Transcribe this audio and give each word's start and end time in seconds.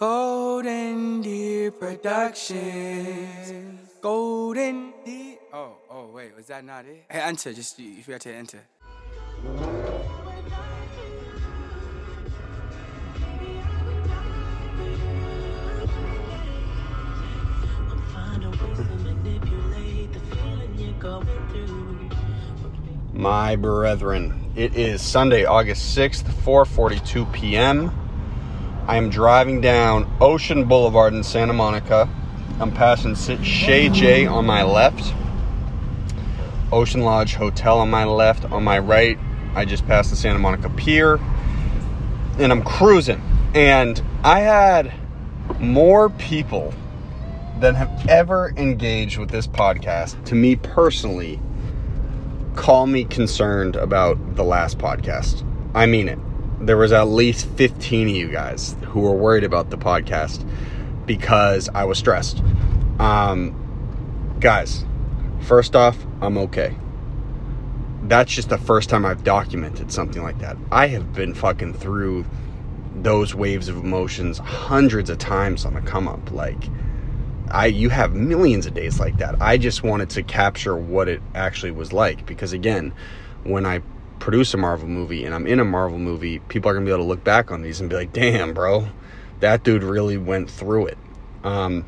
Golden 0.00 1.20
Deer 1.20 1.70
Productions. 1.72 2.56
Golden 4.00 4.94
Deer. 5.04 5.36
Oh, 5.52 5.74
oh, 5.90 6.06
wait, 6.06 6.34
was 6.34 6.46
that 6.46 6.64
not 6.64 6.86
it? 6.86 7.04
Hey, 7.10 7.20
enter, 7.20 7.52
just 7.52 7.78
you, 7.78 8.02
forgot 8.02 8.22
to 8.22 8.34
enter. 8.34 8.60
My 23.12 23.54
brethren, 23.54 24.50
it 24.56 24.74
is 24.74 25.02
Sunday, 25.02 25.44
August 25.44 25.94
6th, 25.94 26.22
4:42 26.42 27.30
p.m. 27.34 27.92
I 28.90 28.96
am 28.96 29.08
driving 29.08 29.60
down 29.60 30.12
Ocean 30.20 30.64
Boulevard 30.64 31.14
in 31.14 31.22
Santa 31.22 31.52
Monica. 31.52 32.08
I'm 32.58 32.72
passing 32.72 33.14
Shay 33.14 33.88
J 33.88 34.26
on 34.26 34.46
my 34.46 34.64
left, 34.64 35.14
Ocean 36.72 37.02
Lodge 37.02 37.34
Hotel 37.34 37.78
on 37.78 37.88
my 37.88 38.02
left. 38.02 38.46
On 38.46 38.64
my 38.64 38.80
right, 38.80 39.16
I 39.54 39.64
just 39.64 39.86
passed 39.86 40.10
the 40.10 40.16
Santa 40.16 40.40
Monica 40.40 40.68
Pier, 40.70 41.20
and 42.40 42.50
I'm 42.50 42.64
cruising. 42.64 43.22
And 43.54 44.02
I 44.24 44.40
had 44.40 44.92
more 45.60 46.10
people 46.10 46.74
than 47.60 47.76
have 47.76 48.08
ever 48.08 48.52
engaged 48.56 49.18
with 49.18 49.30
this 49.30 49.46
podcast. 49.46 50.24
To 50.24 50.34
me 50.34 50.56
personally, 50.56 51.38
call 52.56 52.88
me 52.88 53.04
concerned 53.04 53.76
about 53.76 54.34
the 54.34 54.42
last 54.42 54.78
podcast. 54.78 55.46
I 55.76 55.86
mean 55.86 56.08
it. 56.08 56.18
There 56.60 56.76
was 56.76 56.92
at 56.92 57.04
least 57.08 57.46
15 57.46 58.08
of 58.08 58.14
you 58.14 58.28
guys 58.28 58.76
who 58.86 59.00
were 59.00 59.14
worried 59.14 59.44
about 59.44 59.70
the 59.70 59.78
podcast 59.78 60.46
because 61.06 61.68
I 61.74 61.84
was 61.84 61.98
stressed. 61.98 62.42
Um, 62.98 64.36
guys, 64.40 64.84
first 65.40 65.74
off, 65.74 65.98
I'm 66.20 66.36
okay. 66.38 66.76
That's 68.02 68.32
just 68.32 68.50
the 68.50 68.58
first 68.58 68.90
time 68.90 69.06
I've 69.06 69.24
documented 69.24 69.90
something 69.90 70.22
like 70.22 70.38
that. 70.40 70.56
I 70.70 70.88
have 70.88 71.12
been 71.12 71.34
fucking 71.34 71.74
through 71.74 72.26
those 72.94 73.34
waves 73.34 73.68
of 73.68 73.76
emotions 73.76 74.38
hundreds 74.38 75.10
of 75.10 75.18
times 75.18 75.64
on 75.64 75.74
the 75.74 75.80
come 75.80 76.08
up. 76.08 76.30
Like, 76.30 76.62
I 77.50 77.66
you 77.66 77.88
have 77.88 78.14
millions 78.14 78.66
of 78.66 78.74
days 78.74 79.00
like 79.00 79.18
that. 79.18 79.40
I 79.40 79.58
just 79.58 79.82
wanted 79.82 80.10
to 80.10 80.22
capture 80.22 80.76
what 80.76 81.08
it 81.08 81.22
actually 81.34 81.72
was 81.72 81.92
like 81.92 82.26
because 82.26 82.52
again, 82.52 82.92
when 83.44 83.66
I 83.66 83.80
produce 84.20 84.54
a 84.54 84.56
Marvel 84.56 84.88
movie 84.88 85.24
and 85.24 85.34
I'm 85.34 85.46
in 85.46 85.58
a 85.58 85.64
Marvel 85.64 85.98
movie, 85.98 86.38
people 86.48 86.70
are 86.70 86.74
gonna 86.74 86.86
be 86.86 86.92
able 86.92 87.04
to 87.04 87.08
look 87.08 87.24
back 87.24 87.50
on 87.50 87.62
these 87.62 87.80
and 87.80 87.90
be 87.90 87.96
like, 87.96 88.12
"Damn, 88.12 88.54
bro, 88.54 88.88
that 89.40 89.64
dude 89.64 89.82
really 89.82 90.16
went 90.16 90.48
through 90.50 90.86
it." 90.86 90.98
Um, 91.42 91.84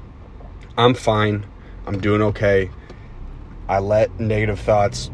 I'm 0.77 0.95
fine. 0.95 1.47
I'm 1.87 2.01
doing 2.01 2.23
okay. 2.23 2.71
I 3.69 3.79
let 3.79 4.19
negative 4.19 4.59
thoughts 4.59 5.11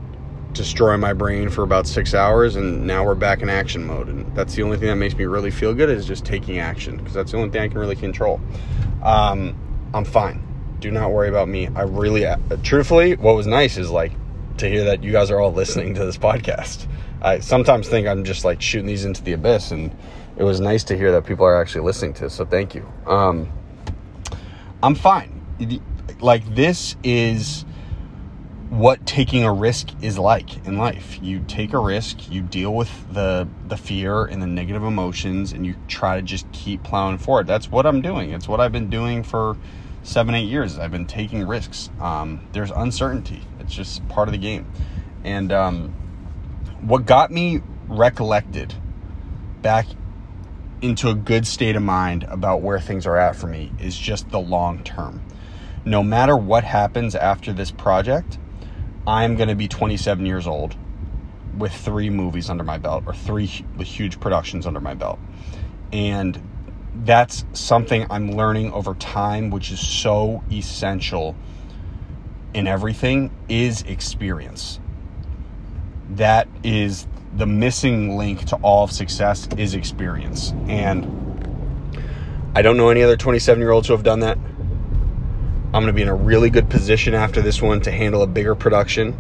destroy 0.53 0.97
my 0.97 1.13
brain 1.13 1.51
for 1.51 1.63
about 1.63 1.87
six 1.87 2.15
hours, 2.15 2.57
and 2.57 2.87
now 2.87 3.05
we're 3.05 3.15
back 3.15 3.43
in 3.43 3.49
action 3.49 3.85
mode. 3.85 4.09
And 4.09 4.35
that's 4.35 4.55
the 4.55 4.63
only 4.63 4.77
thing 4.77 4.89
that 4.89 4.97
makes 4.97 5.15
me 5.17 5.25
really 5.25 5.51
feel 5.51 5.75
good 5.75 5.91
is 5.91 6.07
just 6.07 6.25
taking 6.25 6.59
action 6.59 6.97
because 6.97 7.13
that's 7.13 7.33
the 7.33 7.39
only 7.39 7.51
thing 7.51 7.63
I 7.63 7.69
can 7.69 7.79
really 7.79 7.97
control. 7.97 8.41
Um, 9.03 9.57
I'm 9.95 10.05
fine. 10.05 10.43
Do 10.81 10.91
not 10.91 11.13
worry 11.13 11.29
about 11.29 11.49
me. 11.49 11.69
I 11.75 11.83
really, 11.83 12.25
uh, 12.25 12.37
truthfully, 12.63 13.17
what 13.17 13.35
was 13.35 13.47
nice 13.47 13.77
is 13.77 13.91
like 13.91 14.13
to 14.59 14.69
hear 14.69 14.85
that 14.85 15.03
you 15.03 15.13
guys 15.13 15.31
are 15.31 15.41
all 15.41 15.53
listening 15.53 15.95
to 15.95 16.05
this 16.05 16.19
podcast. 16.19 16.87
I 17.21 17.41
sometimes 17.41 17.89
think 17.89 18.07
I'm 18.07 18.25
just 18.25 18.45
like 18.45 18.63
shooting 18.63 18.87
these 18.87 19.05
into 19.05 19.23
the 19.23 19.33
abyss, 19.33 19.71
and 19.71 19.95
it 20.37 20.45
was 20.45 20.61
nice 20.61 20.85
to 20.85 20.97
hear 20.97 21.13
that 21.13 21.27
people 21.27 21.45
are 21.45 21.61
actually 21.61 21.85
listening 21.85 22.15
to. 22.15 22.31
So 22.31 22.45
thank 22.45 22.75
you. 22.75 22.87
Um, 23.07 23.53
I'm 24.83 24.95
fine. 24.95 25.45
Like 26.21 26.55
this 26.55 26.97
is 27.03 27.65
what 28.71 29.05
taking 29.07 29.45
a 29.45 29.53
risk 29.53 29.89
is 30.03 30.19
like 30.19 30.65
in 30.67 30.77
life. 30.77 31.19
You 31.23 31.41
take 31.49 31.73
a 31.73 31.79
risk, 31.79 32.31
you 32.31 32.43
deal 32.43 32.75
with 32.75 32.91
the 33.13 33.49
the 33.67 33.77
fear 33.77 34.25
and 34.25 34.43
the 34.43 34.47
negative 34.47 34.85
emotions, 34.85 35.53
and 35.53 35.67
you 35.67 35.75
try 35.89 36.17
to 36.17 36.23
just 36.23 36.51
keep 36.53 36.83
plowing 36.85 37.19
forward. 37.19 37.47
That's 37.47 37.71
what 37.71 37.87
I'm 37.87 38.03
doing. 38.03 38.31
It's 38.31 38.47
what 38.47 38.61
I've 38.61 38.73
been 38.73 38.91
doing 38.91 39.23
for 39.23 39.57
seven, 40.03 40.35
eight 40.35 40.49
years. 40.49 40.79
I've 40.79 40.91
been 40.91 41.07
taking 41.07 41.47
risks. 41.47 41.91
Um, 42.01 42.47
there's 42.53 42.71
uncertainty. 42.71 43.43
It's 43.61 43.75
just 43.75 44.07
part 44.09 44.29
of 44.29 44.33
the 44.33 44.39
game. 44.39 44.71
And 45.25 45.51
um, 45.51 45.95
what 46.81 47.07
got 47.07 47.31
me 47.31 47.61
recollected 47.89 48.75
back 49.63 49.87
into 50.81 51.09
a 51.09 51.15
good 51.15 51.47
state 51.47 51.75
of 51.75 51.83
mind 51.83 52.25
about 52.25 52.63
where 52.63 52.79
things 52.79 53.07
are 53.07 53.17
at 53.17 53.35
for 53.35 53.49
me 53.49 53.73
is 53.81 53.99
just 53.99 54.31
the 54.31 54.39
long 54.39 54.83
term. 54.85 55.23
No 55.85 56.03
matter 56.03 56.37
what 56.37 56.65
happens 56.65 57.15
after 57.15 57.53
this 57.53 57.71
project, 57.71 58.39
I'm 59.07 59.37
going 59.37 59.49
to 59.49 59.55
be 59.55 59.69
27 59.69 60.27
years 60.27 60.47
old 60.47 60.77
with 61.57 61.73
three 61.73 62.11
movies 62.11 62.51
under 62.51 62.63
my 62.63 62.79
belt 62.79 63.05
or 63.07 63.15
three 63.15 63.47
huge 63.47 64.21
productions 64.21 64.67
under 64.67 64.81
my 64.81 64.95
belt. 64.95 65.19
And 65.93 66.41
that's 66.95 67.45
something 67.53 68.07
I'm 68.11 68.33
learning 68.33 68.73
over 68.73 68.95
time, 68.95 69.51
which 69.51 69.73
is 69.73 69.81
so 69.81 70.45
essential 70.53 71.35
in 72.55 72.67
everything, 72.67 73.31
is 73.49 73.83
experience. 73.83 74.79
That 76.11 76.49
is 76.63 77.07
the 77.35 77.47
missing 77.47 78.17
link 78.17 78.47
to 78.47 78.57
all 78.57 78.85
of 78.85 78.93
success 78.93 79.49
is 79.57 79.75
experience. 79.75 80.53
And 80.67 81.19
I 82.55 82.63
don't 82.63 82.77
know 82.77 82.89
any 82.89 83.03
other 83.03 83.17
27 83.17 83.61
year 83.61 83.71
olds 83.71 83.89
who 83.89 83.95
have 83.95 84.03
done 84.03 84.21
that. 84.21 84.39
I'm 84.39 85.83
going 85.83 85.87
to 85.87 85.93
be 85.93 86.03
in 86.03 86.09
a 86.09 86.15
really 86.15 86.49
good 86.49 86.71
position 86.71 87.15
after 87.15 87.43
this 87.43 87.61
one 87.61 87.81
to 87.83 87.91
handle 87.91 88.23
a 88.23 88.27
bigger 88.27 88.55
production, 88.55 89.17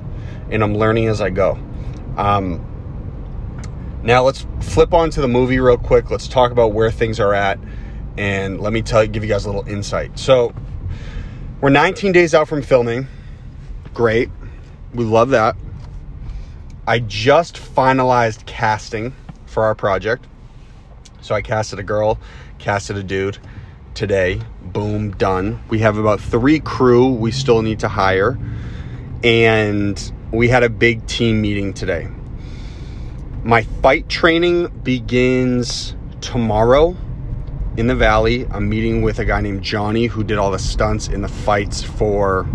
and 0.50 0.62
I'm 0.64 0.74
learning 0.74 1.08
as 1.08 1.20
I 1.20 1.28
go. 1.28 1.58
Um, 2.16 2.64
now 4.02 4.22
let's 4.22 4.46
flip 4.60 4.94
on 4.94 5.10
to 5.10 5.20
the 5.20 5.28
movie 5.28 5.60
real 5.60 5.76
quick. 5.76 6.10
Let's 6.10 6.26
talk 6.26 6.50
about 6.50 6.72
where 6.72 6.90
things 6.90 7.20
are 7.20 7.34
at, 7.34 7.58
and 8.16 8.60
let 8.60 8.72
me 8.72 8.80
tell 8.80 9.04
you, 9.04 9.10
give 9.10 9.22
you 9.22 9.28
guys 9.28 9.44
a 9.44 9.48
little 9.48 9.68
insight. 9.68 10.18
So 10.18 10.54
we're 11.60 11.68
19 11.68 12.12
days 12.12 12.34
out 12.34 12.48
from 12.48 12.62
filming. 12.62 13.06
Great, 13.92 14.30
we 14.94 15.04
love 15.04 15.28
that. 15.30 15.54
I 16.88 17.00
just 17.00 17.56
finalized 17.56 18.46
casting 18.46 19.14
for 19.44 19.64
our 19.64 19.74
project. 19.74 20.26
So 21.20 21.34
I 21.34 21.42
casted 21.42 21.78
a 21.78 21.82
girl, 21.82 22.18
casted 22.56 22.96
a 22.96 23.02
dude 23.02 23.36
today. 23.92 24.40
Boom, 24.62 25.10
done. 25.10 25.62
We 25.68 25.80
have 25.80 25.98
about 25.98 26.18
three 26.18 26.60
crew 26.60 27.12
we 27.12 27.30
still 27.30 27.60
need 27.60 27.80
to 27.80 27.88
hire. 27.88 28.38
And 29.22 30.12
we 30.32 30.48
had 30.48 30.62
a 30.62 30.70
big 30.70 31.06
team 31.06 31.42
meeting 31.42 31.74
today. 31.74 32.08
My 33.44 33.64
fight 33.82 34.08
training 34.08 34.68
begins 34.82 35.94
tomorrow 36.22 36.96
in 37.76 37.86
the 37.86 37.96
valley. 37.96 38.46
I'm 38.46 38.66
meeting 38.70 39.02
with 39.02 39.18
a 39.18 39.26
guy 39.26 39.42
named 39.42 39.62
Johnny 39.62 40.06
who 40.06 40.24
did 40.24 40.38
all 40.38 40.50
the 40.50 40.58
stunts 40.58 41.06
in 41.08 41.20
the 41.20 41.28
fights 41.28 41.82
for 41.82 42.46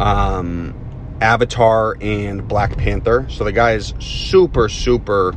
um, 0.00 0.74
Avatar 1.22 1.96
and 2.00 2.46
Black 2.46 2.76
Panther. 2.76 3.26
So 3.30 3.44
the 3.44 3.52
guy 3.52 3.72
is 3.72 3.94
super, 4.00 4.68
super 4.68 5.34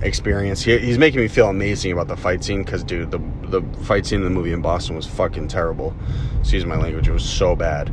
experienced. 0.00 0.64
He, 0.64 0.78
he's 0.78 0.96
making 0.96 1.20
me 1.20 1.28
feel 1.28 1.48
amazing 1.48 1.92
about 1.92 2.06
the 2.06 2.16
fight 2.16 2.44
scene 2.44 2.62
because, 2.62 2.84
dude, 2.84 3.10
the 3.10 3.18
the 3.48 3.62
fight 3.84 4.06
scene 4.06 4.18
in 4.18 4.24
the 4.24 4.30
movie 4.30 4.52
in 4.52 4.62
Boston 4.62 4.94
was 4.94 5.06
fucking 5.06 5.48
terrible. 5.48 5.94
Excuse 6.40 6.64
my 6.64 6.76
language. 6.76 7.08
It 7.08 7.12
was 7.12 7.28
so 7.28 7.56
bad. 7.56 7.92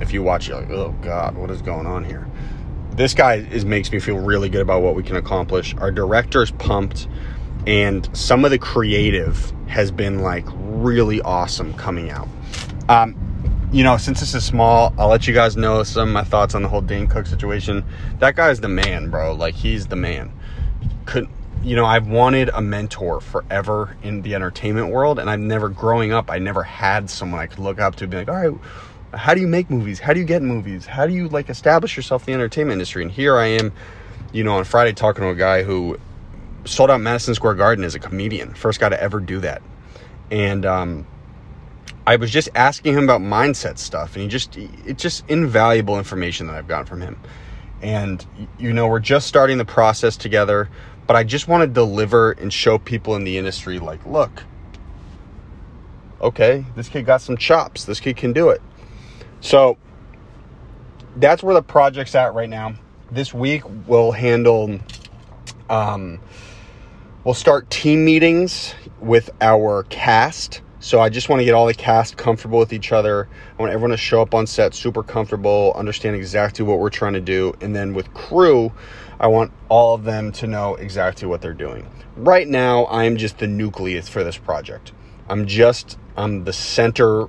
If 0.00 0.12
you 0.12 0.22
watch, 0.22 0.48
you're 0.48 0.60
like, 0.60 0.70
oh 0.70 0.94
god, 1.02 1.36
what 1.36 1.50
is 1.50 1.62
going 1.62 1.86
on 1.86 2.04
here? 2.04 2.26
This 2.90 3.14
guy 3.14 3.36
is 3.36 3.64
makes 3.64 3.92
me 3.92 4.00
feel 4.00 4.18
really 4.18 4.48
good 4.48 4.62
about 4.62 4.82
what 4.82 4.94
we 4.94 5.02
can 5.02 5.16
accomplish. 5.16 5.74
Our 5.76 5.92
director's 5.92 6.50
pumped, 6.50 7.06
and 7.66 8.08
some 8.16 8.44
of 8.44 8.50
the 8.50 8.58
creative 8.58 9.52
has 9.68 9.90
been 9.92 10.18
like 10.18 10.46
really 10.48 11.20
awesome 11.20 11.74
coming 11.74 12.10
out. 12.10 12.28
Um, 12.88 13.14
you 13.76 13.84
know, 13.84 13.98
since 13.98 14.20
this 14.20 14.34
is 14.34 14.42
small, 14.42 14.94
I'll 14.96 15.08
let 15.08 15.28
you 15.28 15.34
guys 15.34 15.54
know 15.54 15.82
some 15.82 16.08
of 16.08 16.14
my 16.14 16.24
thoughts 16.24 16.54
on 16.54 16.62
the 16.62 16.68
whole 16.68 16.80
Dane 16.80 17.06
Cook 17.06 17.26
situation. 17.26 17.84
That 18.20 18.34
guy's 18.34 18.58
the 18.58 18.70
man, 18.70 19.10
bro. 19.10 19.34
Like 19.34 19.54
he's 19.54 19.86
the 19.88 19.96
man. 19.96 20.32
Could 21.04 21.28
you 21.62 21.76
know, 21.76 21.84
I've 21.84 22.06
wanted 22.06 22.48
a 22.54 22.62
mentor 22.62 23.20
forever 23.20 23.94
in 24.02 24.22
the 24.22 24.34
entertainment 24.34 24.88
world, 24.88 25.18
and 25.18 25.28
I've 25.28 25.40
never 25.40 25.68
growing 25.68 26.10
up, 26.10 26.30
I 26.30 26.38
never 26.38 26.62
had 26.62 27.10
someone 27.10 27.38
I 27.38 27.48
could 27.48 27.58
look 27.58 27.78
up 27.78 27.96
to 27.96 28.06
be 28.06 28.16
like, 28.16 28.28
all 28.30 28.36
right, 28.36 28.58
how 29.12 29.34
do 29.34 29.42
you 29.42 29.46
make 29.46 29.68
movies? 29.68 29.98
How 29.98 30.14
do 30.14 30.20
you 30.20 30.26
get 30.26 30.40
movies? 30.40 30.86
How 30.86 31.06
do 31.06 31.12
you 31.12 31.28
like 31.28 31.50
establish 31.50 31.98
yourself 31.98 32.22
in 32.22 32.32
the 32.32 32.32
entertainment 32.32 32.76
industry? 32.76 33.02
And 33.02 33.12
here 33.12 33.36
I 33.36 33.46
am, 33.46 33.74
you 34.32 34.42
know, 34.42 34.56
on 34.56 34.64
Friday 34.64 34.94
talking 34.94 35.20
to 35.20 35.28
a 35.28 35.34
guy 35.34 35.64
who 35.64 35.98
sold 36.64 36.90
out 36.90 37.02
Madison 37.02 37.34
Square 37.34 37.54
Garden 37.56 37.84
as 37.84 37.94
a 37.94 37.98
comedian, 37.98 38.54
first 38.54 38.80
guy 38.80 38.88
to 38.88 39.02
ever 39.02 39.20
do 39.20 39.40
that. 39.40 39.60
And 40.30 40.64
um 40.64 41.06
I 42.06 42.16
was 42.16 42.30
just 42.30 42.48
asking 42.54 42.94
him 42.94 43.04
about 43.04 43.20
mindset 43.20 43.78
stuff, 43.78 44.14
and 44.14 44.22
he 44.22 44.28
just, 44.28 44.56
it's 44.56 45.02
just 45.02 45.28
invaluable 45.28 45.98
information 45.98 46.46
that 46.46 46.54
I've 46.54 46.68
gotten 46.68 46.86
from 46.86 47.00
him. 47.00 47.18
And, 47.82 48.24
you 48.58 48.72
know, 48.72 48.86
we're 48.86 49.00
just 49.00 49.26
starting 49.26 49.58
the 49.58 49.64
process 49.64 50.16
together, 50.16 50.68
but 51.06 51.16
I 51.16 51.24
just 51.24 51.48
want 51.48 51.62
to 51.62 51.66
deliver 51.66 52.32
and 52.32 52.52
show 52.52 52.78
people 52.78 53.16
in 53.16 53.24
the 53.24 53.36
industry, 53.36 53.78
like, 53.78 54.04
look, 54.06 54.44
okay, 56.20 56.64
this 56.74 56.88
kid 56.88 57.06
got 57.06 57.20
some 57.20 57.36
chops. 57.36 57.84
This 57.84 58.00
kid 58.00 58.16
can 58.16 58.32
do 58.32 58.50
it. 58.50 58.62
So 59.40 59.76
that's 61.16 61.42
where 61.42 61.54
the 61.54 61.62
project's 61.62 62.14
at 62.14 62.34
right 62.34 62.48
now. 62.48 62.74
This 63.10 63.32
week 63.32 63.62
we'll 63.86 64.12
handle 64.12 64.78
um, 65.68 66.20
we'll 67.24 67.34
start 67.34 67.70
team 67.70 68.04
meetings 68.04 68.74
with 69.00 69.30
our 69.40 69.84
cast. 69.84 70.62
So 70.78 71.00
I 71.00 71.08
just 71.08 71.28
want 71.28 71.40
to 71.40 71.44
get 71.44 71.54
all 71.54 71.66
the 71.66 71.74
cast 71.74 72.16
comfortable 72.16 72.58
with 72.58 72.72
each 72.72 72.92
other. 72.92 73.28
I 73.58 73.62
want 73.62 73.72
everyone 73.72 73.90
to 73.90 73.96
show 73.96 74.20
up 74.20 74.34
on 74.34 74.46
set 74.46 74.74
super 74.74 75.02
comfortable, 75.02 75.72
understand 75.74 76.16
exactly 76.16 76.64
what 76.64 76.78
we're 76.78 76.90
trying 76.90 77.14
to 77.14 77.20
do. 77.20 77.54
And 77.62 77.74
then 77.74 77.94
with 77.94 78.12
crew, 78.12 78.72
I 79.18 79.28
want 79.28 79.52
all 79.70 79.94
of 79.94 80.04
them 80.04 80.32
to 80.32 80.46
know 80.46 80.74
exactly 80.74 81.26
what 81.26 81.40
they're 81.40 81.54
doing. 81.54 81.88
Right 82.14 82.46
now, 82.46 82.86
I'm 82.86 83.16
just 83.16 83.38
the 83.38 83.46
nucleus 83.46 84.08
for 84.08 84.22
this 84.22 84.36
project. 84.36 84.92
I'm 85.28 85.46
just 85.46 85.98
I'm 86.16 86.44
the 86.44 86.52
center 86.52 87.28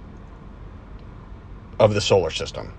of 1.79 1.93
the 1.93 2.01
solar 2.01 2.31
system. 2.31 2.73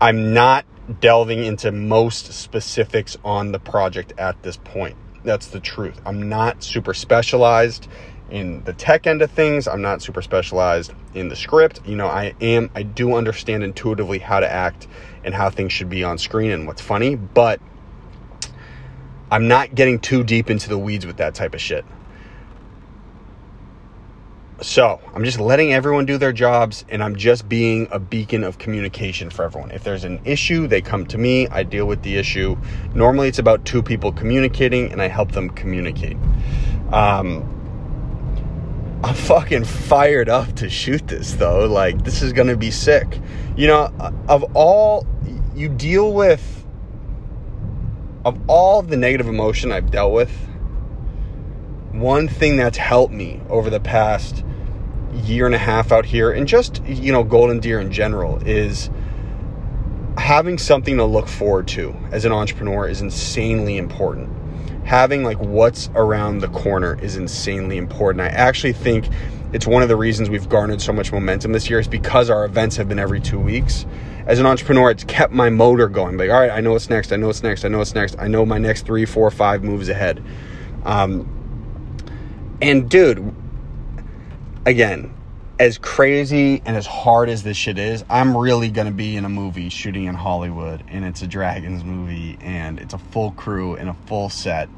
I'm 0.00 0.34
not 0.34 0.64
delving 1.00 1.42
into 1.42 1.72
most 1.72 2.32
specifics 2.32 3.16
on 3.24 3.50
the 3.50 3.58
project 3.58 4.12
at 4.18 4.42
this 4.42 4.56
point. 4.56 4.96
That's 5.24 5.48
the 5.48 5.58
truth. 5.58 6.00
I'm 6.06 6.28
not 6.28 6.62
super 6.62 6.94
specialized 6.94 7.88
in 8.30 8.64
the 8.64 8.72
tech 8.72 9.06
end 9.06 9.22
of 9.22 9.30
things. 9.30 9.68
I'm 9.68 9.82
not 9.82 10.02
super 10.02 10.22
specialized 10.22 10.92
in 11.14 11.28
the 11.28 11.36
script. 11.36 11.80
You 11.86 11.96
know, 11.96 12.06
I 12.06 12.34
am, 12.40 12.70
I 12.74 12.82
do 12.82 13.14
understand 13.14 13.62
intuitively 13.62 14.18
how 14.18 14.40
to 14.40 14.50
act 14.50 14.88
and 15.24 15.34
how 15.34 15.50
things 15.50 15.72
should 15.72 15.88
be 15.88 16.04
on 16.04 16.18
screen 16.18 16.50
and 16.50 16.66
what's 16.66 16.80
funny, 16.80 17.14
but 17.16 17.60
I'm 19.30 19.48
not 19.48 19.74
getting 19.74 19.98
too 19.98 20.22
deep 20.22 20.50
into 20.50 20.68
the 20.68 20.78
weeds 20.78 21.06
with 21.06 21.16
that 21.16 21.34
type 21.34 21.54
of 21.54 21.60
shit. 21.60 21.84
So 24.62 25.00
I'm 25.14 25.22
just 25.22 25.38
letting 25.38 25.74
everyone 25.74 26.06
do 26.06 26.16
their 26.16 26.32
jobs 26.32 26.86
and 26.88 27.02
I'm 27.02 27.14
just 27.16 27.46
being 27.46 27.88
a 27.90 27.98
beacon 27.98 28.42
of 28.42 28.56
communication 28.56 29.28
for 29.28 29.44
everyone. 29.44 29.70
If 29.70 29.84
there's 29.84 30.04
an 30.04 30.20
issue, 30.24 30.66
they 30.66 30.80
come 30.80 31.04
to 31.08 31.18
me, 31.18 31.46
I 31.48 31.62
deal 31.62 31.86
with 31.86 32.02
the 32.02 32.16
issue. 32.16 32.56
Normally 32.94 33.28
it's 33.28 33.38
about 33.38 33.66
two 33.66 33.82
people 33.82 34.12
communicating 34.12 34.92
and 34.92 35.02
I 35.02 35.08
help 35.08 35.32
them 35.32 35.50
communicate. 35.50 36.16
Um, 36.90 37.55
I'm 39.06 39.14
fucking 39.14 39.62
fired 39.62 40.28
up 40.28 40.56
to 40.56 40.68
shoot 40.68 41.06
this 41.06 41.34
though. 41.34 41.66
Like, 41.66 42.02
this 42.02 42.22
is 42.22 42.32
gonna 42.32 42.56
be 42.56 42.72
sick. 42.72 43.20
You 43.56 43.68
know, 43.68 43.92
uh, 44.00 44.10
of 44.28 44.42
all, 44.56 45.06
you 45.54 45.68
deal 45.68 46.12
with, 46.12 46.66
of 48.24 48.36
all 48.48 48.82
the 48.82 48.96
negative 48.96 49.28
emotion 49.28 49.70
I've 49.70 49.92
dealt 49.92 50.12
with, 50.12 50.32
one 51.92 52.26
thing 52.26 52.56
that's 52.56 52.78
helped 52.78 53.14
me 53.14 53.40
over 53.48 53.70
the 53.70 53.78
past 53.78 54.44
year 55.14 55.46
and 55.46 55.54
a 55.54 55.58
half 55.58 55.92
out 55.92 56.04
here 56.04 56.32
and 56.32 56.48
just 56.48 56.84
you 56.84 57.12
know 57.12 57.22
golden 57.22 57.60
deer 57.60 57.78
in 57.78 57.92
general 57.92 58.42
is 58.44 58.90
having 60.18 60.58
something 60.58 60.96
to 60.96 61.04
look 61.04 61.28
forward 61.28 61.68
to 61.68 61.94
as 62.10 62.24
an 62.24 62.32
entrepreneur 62.32 62.88
is 62.88 63.00
insanely 63.00 63.76
important 63.78 64.28
having 64.86 65.24
like 65.24 65.38
what's 65.38 65.90
around 65.94 66.38
the 66.38 66.48
corner 66.48 66.98
is 67.02 67.16
insanely 67.16 67.76
important. 67.76 68.22
I 68.22 68.28
actually 68.28 68.72
think 68.72 69.08
it's 69.52 69.66
one 69.66 69.82
of 69.82 69.88
the 69.88 69.96
reasons 69.96 70.30
we've 70.30 70.48
garnered 70.48 70.80
so 70.80 70.92
much 70.92 71.12
momentum 71.12 71.52
this 71.52 71.68
year 71.68 71.80
is 71.80 71.88
because 71.88 72.30
our 72.30 72.44
events 72.44 72.76
have 72.76 72.88
been 72.88 72.98
every 72.98 73.20
two 73.20 73.38
weeks. 73.38 73.84
As 74.26 74.38
an 74.38 74.46
entrepreneur 74.46 74.90
it's 74.90 75.04
kept 75.04 75.32
my 75.32 75.50
motor 75.50 75.88
going. 75.88 76.16
Like 76.16 76.30
all 76.30 76.40
right 76.40 76.50
i 76.50 76.60
know 76.60 76.72
what's 76.72 76.88
next 76.88 77.12
i 77.12 77.16
know 77.16 77.26
what's 77.26 77.42
next 77.42 77.64
i 77.64 77.68
know 77.68 77.78
what's 77.78 77.94
next 77.94 78.16
i 78.18 78.26
know 78.26 78.46
my 78.46 78.58
next 78.58 78.86
three 78.86 79.04
four 79.04 79.30
five 79.30 79.62
moves 79.62 79.88
ahead. 79.88 80.22
Um, 80.84 81.28
and 82.62 82.88
dude 82.88 83.34
again, 84.64 85.14
as 85.58 85.78
crazy 85.78 86.60
and 86.66 86.76
as 86.76 86.86
hard 86.86 87.28
as 87.30 87.42
this 87.42 87.56
shit 87.56 87.78
is, 87.78 88.04
I'm 88.10 88.36
really 88.36 88.68
gonna 88.68 88.90
be 88.90 89.16
in 89.16 89.24
a 89.24 89.28
movie 89.28 89.70
shooting 89.70 90.04
in 90.04 90.14
Hollywood, 90.14 90.84
and 90.88 91.04
it's 91.04 91.22
a 91.22 91.26
Dragons 91.26 91.82
movie, 91.82 92.36
and 92.42 92.78
it's 92.78 92.92
a 92.92 92.98
full 92.98 93.30
crew 93.32 93.74
and 93.76 93.88
a 93.88 93.94
full 94.06 94.28
set. 94.28 94.68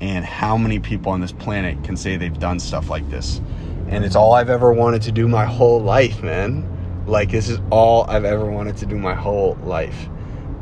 And 0.00 0.24
how 0.24 0.56
many 0.56 0.78
people 0.78 1.12
on 1.12 1.20
this 1.20 1.32
planet 1.32 1.82
can 1.84 1.96
say 1.96 2.16
they've 2.16 2.38
done 2.38 2.60
stuff 2.60 2.88
like 2.88 3.08
this? 3.10 3.40
And 3.88 4.04
it's 4.04 4.16
all 4.16 4.32
I've 4.32 4.50
ever 4.50 4.72
wanted 4.72 5.02
to 5.02 5.12
do 5.12 5.28
my 5.28 5.44
whole 5.44 5.80
life, 5.80 6.22
man. 6.22 6.68
Like, 7.06 7.30
this 7.30 7.48
is 7.48 7.58
all 7.70 8.08
I've 8.08 8.24
ever 8.24 8.44
wanted 8.44 8.76
to 8.78 8.86
do 8.86 8.96
my 8.96 9.14
whole 9.14 9.56
life. 9.64 10.08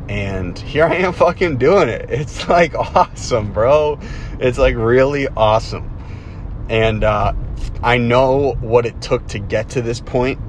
And 0.09 0.57
here 0.57 0.85
I 0.85 0.95
am 0.95 1.13
fucking 1.13 1.57
doing 1.57 1.87
it. 1.87 2.09
It's 2.09 2.47
like 2.49 2.73
awesome, 2.95 3.53
bro. 3.53 3.99
It's 4.39 4.57
like 4.57 4.75
really 4.75 5.27
awesome. 5.29 5.90
And 6.71 7.03
uh, 7.03 7.33
I 7.83 7.97
know 7.97 8.53
what 8.61 8.85
it 8.85 9.01
took 9.01 9.27
to 9.27 9.39
get 9.39 9.67
to 9.71 9.81
this 9.81 9.99
point. 9.99 10.39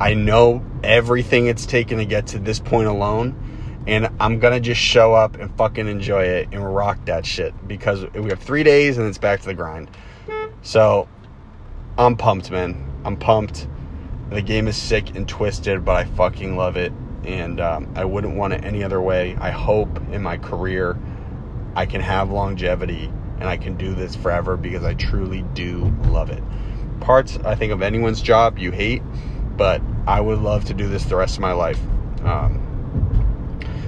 I 0.00 0.14
know 0.14 0.64
everything 0.82 1.48
it's 1.48 1.66
taken 1.66 1.98
to 1.98 2.06
get 2.06 2.28
to 2.28 2.38
this 2.38 2.58
point 2.58 2.88
alone. 2.88 3.82
And 3.86 4.08
I'm 4.18 4.38
going 4.38 4.54
to 4.54 4.60
just 4.60 4.80
show 4.80 5.12
up 5.12 5.36
and 5.36 5.54
fucking 5.58 5.86
enjoy 5.86 6.22
it 6.22 6.48
and 6.52 6.74
rock 6.74 7.04
that 7.04 7.26
shit 7.26 7.52
because 7.68 8.06
we 8.14 8.30
have 8.30 8.40
three 8.40 8.62
days 8.62 8.96
and 8.96 9.06
it's 9.06 9.18
back 9.18 9.40
to 9.40 9.46
the 9.46 9.54
grind. 9.54 9.90
So 10.62 11.06
I'm 11.98 12.16
pumped, 12.16 12.50
man. 12.50 12.90
I'm 13.04 13.18
pumped. 13.18 13.68
The 14.30 14.40
game 14.40 14.66
is 14.66 14.78
sick 14.78 15.14
and 15.14 15.28
twisted, 15.28 15.84
but 15.84 15.94
I 15.94 16.04
fucking 16.06 16.56
love 16.56 16.78
it. 16.78 16.90
And 17.24 17.60
um, 17.60 17.92
I 17.96 18.06
wouldn't 18.06 18.34
want 18.34 18.54
it 18.54 18.64
any 18.64 18.82
other 18.82 19.02
way. 19.02 19.36
I 19.38 19.50
hope 19.50 19.94
in 20.10 20.22
my 20.22 20.38
career 20.38 20.98
I 21.76 21.84
can 21.84 22.00
have 22.00 22.30
longevity 22.30 23.12
and 23.40 23.48
I 23.48 23.56
can 23.56 23.76
do 23.76 23.94
this 23.94 24.14
forever 24.14 24.56
because 24.56 24.84
I 24.84 24.94
truly 24.94 25.42
do 25.54 25.92
love 26.04 26.30
it. 26.30 26.42
Parts, 27.00 27.38
I 27.38 27.54
think, 27.54 27.72
of 27.72 27.82
anyone's 27.82 28.20
job 28.20 28.58
you 28.58 28.70
hate, 28.70 29.02
but 29.56 29.80
I 30.06 30.20
would 30.20 30.40
love 30.40 30.66
to 30.66 30.74
do 30.74 30.88
this 30.88 31.04
the 31.04 31.16
rest 31.16 31.36
of 31.36 31.40
my 31.40 31.52
life. 31.52 31.80
Um, 32.22 32.66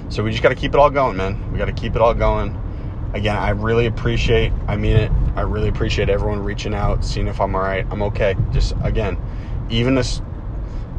so 0.09 0.23
we 0.23 0.31
just 0.31 0.43
got 0.43 0.49
to 0.49 0.55
keep 0.55 0.73
it 0.73 0.79
all 0.79 0.89
going, 0.89 1.17
man. 1.17 1.51
We 1.51 1.57
got 1.57 1.65
to 1.65 1.73
keep 1.73 1.95
it 1.95 2.01
all 2.01 2.13
going. 2.13 2.59
Again, 3.13 3.35
I 3.35 3.49
really 3.51 3.85
appreciate, 3.85 4.51
I 4.67 4.75
mean 4.75 4.97
it, 4.97 5.11
I 5.35 5.41
really 5.41 5.69
appreciate 5.69 6.09
everyone 6.09 6.43
reaching 6.43 6.73
out, 6.73 7.05
seeing 7.05 7.27
if 7.27 7.39
I'm 7.39 7.55
all 7.55 7.61
right. 7.61 7.85
I'm 7.91 8.01
okay. 8.03 8.35
Just, 8.51 8.73
again, 8.83 9.17
even 9.69 9.93
this, 9.93 10.21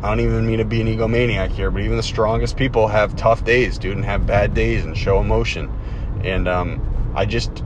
I 0.02 0.08
don't 0.08 0.20
even 0.20 0.46
mean 0.46 0.58
to 0.58 0.64
be 0.64 0.80
an 0.80 0.86
egomaniac 0.86 1.50
here, 1.50 1.72
but 1.72 1.82
even 1.82 1.96
the 1.96 2.04
strongest 2.04 2.56
people 2.56 2.86
have 2.86 3.16
tough 3.16 3.44
days, 3.44 3.78
dude, 3.78 3.96
and 3.96 4.04
have 4.04 4.28
bad 4.28 4.54
days 4.54 4.84
and 4.84 4.96
show 4.96 5.20
emotion. 5.20 5.68
And 6.22 6.46
um, 6.46 7.12
I 7.16 7.24
just, 7.24 7.64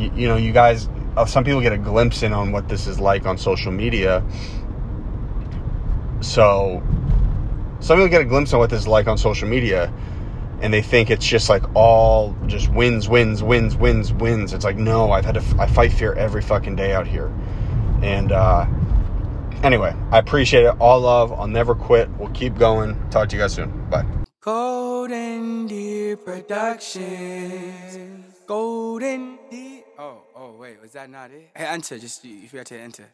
you, 0.00 0.12
you 0.14 0.28
know, 0.28 0.36
you 0.36 0.52
guys, 0.52 0.88
uh, 1.16 1.24
some 1.24 1.44
people 1.44 1.60
get 1.60 1.72
a 1.72 1.78
glimpse 1.78 2.22
in 2.22 2.32
on 2.32 2.52
what 2.52 2.68
this 2.68 2.86
is 2.86 2.98
like 2.98 3.26
on 3.26 3.36
social 3.38 3.72
media. 3.72 4.24
So, 6.20 6.82
some 7.80 7.98
people 7.98 8.08
get 8.08 8.20
a 8.20 8.26
glimpse 8.26 8.52
on 8.52 8.58
what 8.58 8.70
this 8.70 8.80
is 8.80 8.88
like 8.88 9.06
on 9.06 9.16
social 9.18 9.48
media, 9.48 9.92
and 10.60 10.72
they 10.72 10.82
think 10.82 11.10
it's 11.10 11.26
just 11.26 11.48
like 11.48 11.62
all 11.74 12.36
just 12.46 12.68
wins, 12.72 13.08
wins, 13.08 13.42
wins, 13.42 13.74
wins, 13.74 14.12
wins. 14.12 14.52
It's 14.52 14.64
like 14.64 14.76
no, 14.76 15.12
I've 15.12 15.24
had 15.24 15.34
to, 15.34 15.44
I 15.58 15.66
fight 15.66 15.92
fear 15.92 16.12
every 16.14 16.42
fucking 16.42 16.76
day 16.76 16.92
out 16.92 17.06
here, 17.06 17.32
and 18.02 18.32
uh, 18.32 18.66
anyway, 19.62 19.94
I 20.10 20.18
appreciate 20.18 20.64
it. 20.64 20.74
All 20.78 21.00
love. 21.00 21.32
I'll 21.32 21.46
never 21.46 21.74
quit. 21.74 22.10
We'll 22.18 22.30
keep 22.30 22.56
going. 22.56 22.96
Talk 23.10 23.28
to 23.30 23.36
you 23.36 23.42
guys 23.42 23.54
soon. 23.54 23.88
Bye. 23.88 24.04
Golden 24.40 25.66
Deer 25.66 26.16
Productions. 26.16 27.00
Golden 28.46 29.38
Deer. 29.50 29.79
Oh, 30.00 30.22
oh, 30.34 30.52
wait, 30.52 30.80
was 30.80 30.92
that 30.92 31.10
not 31.10 31.30
it? 31.30 31.50
Hey, 31.54 31.66
enter. 31.66 31.98
Just 31.98 32.24
you, 32.24 32.34
you 32.34 32.48
forgot 32.48 32.64
to 32.66 32.78
enter. 32.78 33.04